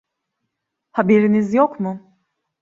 [0.91, 2.17] Haberiniz yok mu?